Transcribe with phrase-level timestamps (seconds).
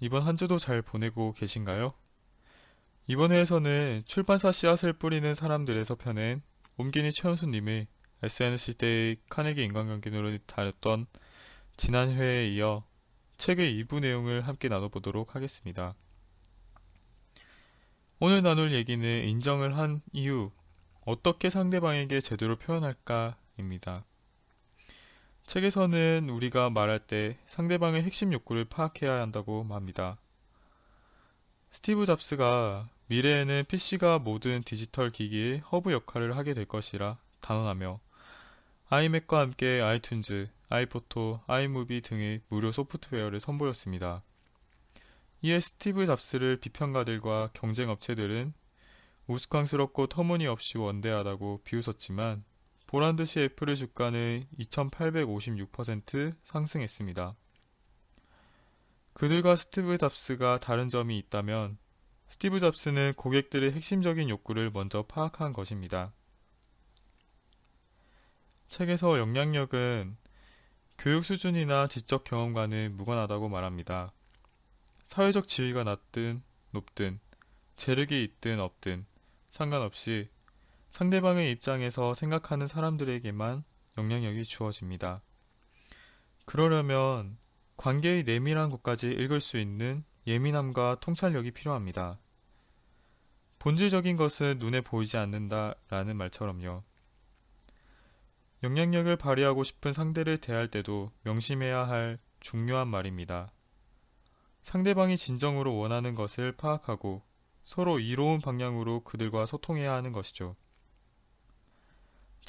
[0.00, 1.94] 이번 한 주도 잘 보내고 계신가요?
[3.08, 6.42] 이번 회에서는 출판사 씨앗을 뿌리는 사람들에서 펴낸
[6.76, 7.88] 옴기니 최은수님의
[8.22, 11.06] SNS 시대의 카네기 인간관계론을 다뤘던
[11.76, 12.84] 지난 회에 이어
[13.38, 15.94] 책의 2부 내용을 함께 나눠보도록 하겠습니다.
[18.20, 20.50] 오늘 나눌 얘기는 인정을 한 이후
[21.06, 24.04] 어떻게 상대방에게 제대로 표현할까입니다.
[25.48, 30.18] 책에서는 우리가 말할 때 상대방의 핵심 욕구를 파악해야 한다고 합니다.
[31.70, 37.98] 스티브 잡스가 미래에는 PC가 모든 디지털 기기의 허브 역할을 하게 될 것이라 단언하며
[38.90, 44.22] 아이맥과 함께 아이튠즈, 아이포토, 아이무비 등의 무료 소프트웨어를 선보였습니다.
[45.40, 48.52] 이에 스티브 잡스를 비평가들과 경쟁 업체들은
[49.26, 52.44] 우스꽝스럽고 터무니없이 원대하다고 비웃었지만
[52.88, 57.36] 보란듯이 애플의 주가는 2856% 상승했습니다.
[59.12, 61.76] 그들과 스티브 잡스가 다른 점이 있다면
[62.28, 66.14] 스티브 잡스는 고객들의 핵심적인 욕구를 먼저 파악한 것입니다.
[68.68, 70.16] 책에서 영향력은
[70.96, 74.12] 교육 수준이나 지적 경험과는 무관하다고 말합니다.
[75.04, 77.20] 사회적 지위가 낮든 높든
[77.76, 79.04] 재력이 있든 없든
[79.50, 80.30] 상관없이
[80.90, 83.64] 상대방의 입장에서 생각하는 사람들에게만
[83.98, 85.22] 영향력이 주어집니다.
[86.44, 87.36] 그러려면
[87.76, 92.18] 관계의 내밀한 곳까지 읽을 수 있는 예민함과 통찰력이 필요합니다.
[93.58, 96.82] 본질적인 것은 눈에 보이지 않는다 라는 말처럼요.
[98.62, 103.48] 영향력을 발휘하고 싶은 상대를 대할 때도 명심해야 할 중요한 말입니다.
[104.62, 107.22] 상대방이 진정으로 원하는 것을 파악하고
[107.64, 110.56] 서로 이로운 방향으로 그들과 소통해야 하는 것이죠.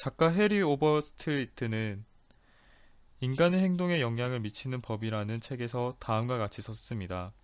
[0.00, 2.06] 작가 해리 오버스트리트는
[3.20, 7.34] 인간의 행동에 영향을 미치는 법이라는 책에서 다음과 같이 썼습니다.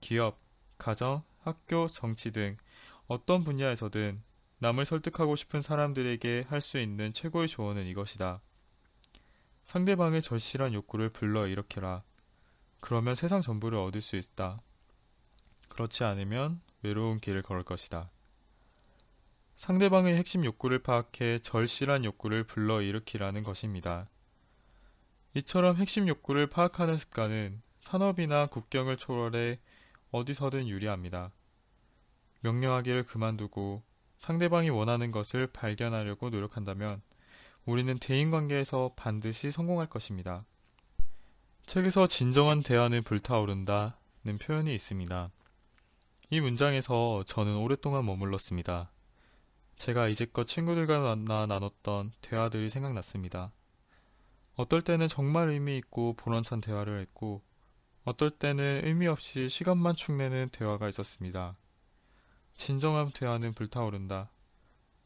[0.00, 0.40] 기업,
[0.78, 2.56] 가정, 학교, 정치 등
[3.08, 4.22] 어떤 분야에서든
[4.56, 8.40] 남을 설득하고 싶은 사람들에게 할 수 있는 최고의 조언은 이것이다.
[9.64, 12.04] 상대방의 절실한 욕구를 불러 일으켜라.
[12.80, 14.62] 그러면 세상 전부를 얻을 수 있다.
[15.68, 18.08] 그렇지 않으면 외로운 길을 걸을 것이다.
[19.56, 24.08] 상대방의 핵심 욕구를 파악해 절실한 욕구를 불러 일으키라는 것입니다.
[25.34, 29.58] 이처럼 핵심 욕구를 파악하는 습관은 산업이나 국경을 초월해
[30.10, 31.32] 어디서든 유리합니다.
[32.40, 33.82] 명령하기를 그만두고
[34.18, 37.00] 상대방이 원하는 것을 발견하려고 노력한다면
[37.64, 40.44] 우리는 대인관계에서 반드시 성공할 것입니다.
[41.64, 45.30] 책에서 진정한 대화는 불타오른다는 표현이 있습니다.
[46.30, 48.90] 이 문장에서 저는 오랫동안 머물렀습니다.
[49.76, 53.52] 제가 이제껏 친구들과 만나 나눴던 대화들이 생각났습니다.
[54.54, 57.42] 어떨 때는 정말 의미 있고 보람찬 대화를 했고,
[58.04, 61.56] 어떨 때는 의미 없이 시간만 축내는 대화가 있었습니다.
[62.54, 64.30] 진정한 대화는 불타오른다.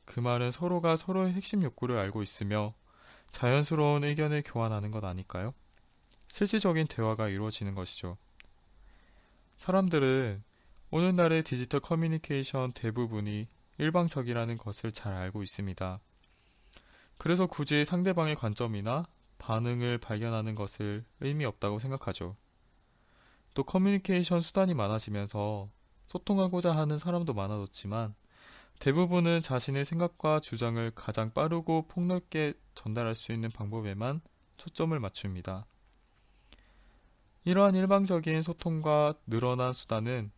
[0.04, 2.74] 그 말은 서로가 서로의 핵심 욕구를 알고 있으며
[3.30, 5.52] 자연스러운 의견을 교환하는 것 아닐까요?
[6.28, 8.18] 실질적인 대화가 이루어지는 것이죠.
[9.56, 10.42] 사람들은
[10.90, 13.48] 오늘날의 디지털 커뮤니케이션 대부분이
[13.80, 16.00] 일방적이라는 것을 잘 알고 있습니다.
[17.16, 19.06] 그래서 굳이 상대방의 관점이나
[19.38, 22.36] 반응을 발견하는 것을 의미 없다고 생각하죠.
[23.54, 25.70] 또 커뮤니케이션 수단이 많아지면서
[26.08, 28.14] 소통하고자 하는 사람도 많아졌지만
[28.80, 34.20] 대부분은 자신의 생각과 주장을 가장 빠르고 폭넓게 전달할 수 있는 방법에만
[34.58, 35.66] 초점을 맞춥니다.
[37.44, 40.30] 이러한 일방적인 소통과 늘어난 수단은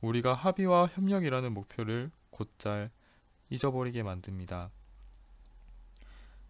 [0.00, 2.90] 우리가 합의와 협력이라는 목표를 곧잘
[3.50, 4.70] 잊어버리게 만듭니다.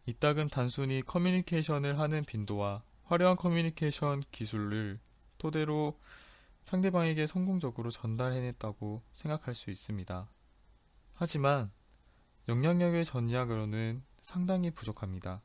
[0.06, 5.00] 이따금 단순히 커뮤니케이션을 하는 빈도와 화려한 커뮤니케이션 기술을
[5.38, 5.98] 토대로
[6.64, 10.28] 상대방에게 성공적으로 전달해냈다고 생각할 수 있습니다.
[11.14, 11.70] 하지만
[12.48, 15.42] 영향력의 전략으로는 상당히 부족합니다.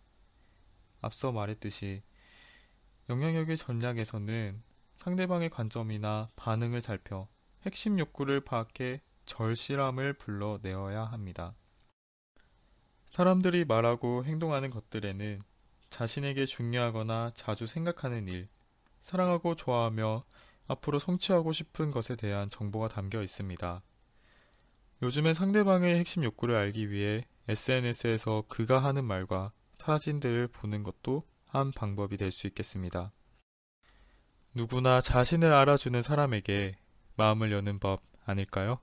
[1.02, 2.02] 앞서 말했듯이
[3.10, 4.62] 영향력의 전략에서는
[4.96, 7.28] 상대방의 관점이나 반응을 살펴
[7.66, 9.02] 핵심 욕구를 파악해
[9.34, 11.56] 절실함을 불러내어야 합니다.
[13.08, 15.40] 사람들이 말하고 행동하는 것들에는
[15.90, 18.48] 자신에게 중요하거나 자주 생각하는 일,
[19.00, 20.24] 사랑하고 좋아하며
[20.68, 23.82] 앞으로 성취하고 싶은 것에 대한 정보가 담겨 있습니다.
[25.02, 32.18] 요즘엔 상대방의 핵심 욕구를 알기 위해 SNS에서 그가 하는 말과 사진들을 보는 것도 한 방법이
[32.18, 33.12] 될 수 있겠습니다.
[34.54, 36.78] 누구나 자신을 알아주는 사람에게
[37.16, 38.80] 마음을 여는 법 아닐까요?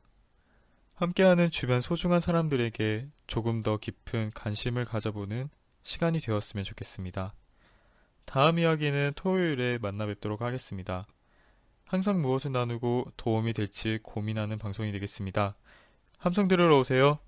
[1.00, 5.48] 함께하는 주변 소중한 사람들에게 조금 더 깊은 관심을 가져보는
[5.82, 7.32] 시간이 되었으면 좋겠습니다.
[8.26, 11.06] 다음 이야기는 토요일에 만나 뵙도록 하겠습니다.
[11.86, 15.56] 항상 무엇을 나누고 도움이 될지 고민하는 방송이 되겠습니다.
[16.18, 17.18] 함성 들으러 오세요.